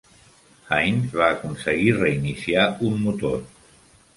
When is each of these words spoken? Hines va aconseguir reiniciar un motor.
Hines 0.77 1.13
va 1.19 1.27
aconseguir 1.35 1.93
reiniciar 1.99 2.65
un 2.89 2.97
motor. 3.07 3.37